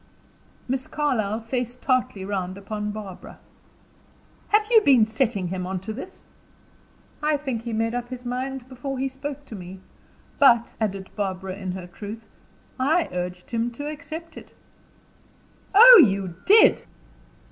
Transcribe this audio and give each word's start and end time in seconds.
Miss 0.67 0.87
Carlyle 0.87 1.41
faced 1.41 1.83
tartly 1.83 2.25
round 2.25 2.57
upon 2.57 2.89
Barbara. 2.89 3.37
"Have 4.47 4.65
you 4.71 4.81
been 4.81 5.05
setting 5.05 5.49
him 5.49 5.67
on 5.67 5.79
to 5.81 5.93
this?" 5.93 6.23
"I 7.21 7.37
think 7.37 7.61
he 7.61 7.69
had 7.69 7.77
made 7.77 7.93
up 7.93 8.09
his 8.09 8.25
mind 8.25 8.67
before 8.67 8.97
he 8.97 9.07
spoke 9.07 9.45
to 9.45 9.55
me. 9.55 9.79
But," 10.39 10.73
added 10.81 11.11
Barbara, 11.15 11.55
in 11.55 11.73
her 11.73 11.85
truth, 11.85 12.25
"I 12.79 13.09
urged 13.11 13.51
him 13.51 13.69
to 13.73 13.87
accept 13.91 14.37
it." 14.37 14.55
"Oh, 15.75 16.01
you 16.03 16.33
did! 16.47 16.87